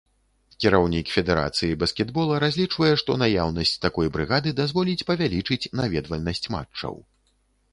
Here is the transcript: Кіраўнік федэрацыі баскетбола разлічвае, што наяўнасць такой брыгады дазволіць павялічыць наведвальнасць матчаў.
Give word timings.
Кіраўнік 0.63 1.11
федэрацыі 1.15 1.75
баскетбола 1.83 2.39
разлічвае, 2.43 2.91
што 3.01 3.17
наяўнасць 3.25 3.75
такой 3.85 4.11
брыгады 4.17 4.55
дазволіць 4.61 5.05
павялічыць 5.11 5.63
наведвальнасць 5.83 6.45
матчаў. 6.57 6.95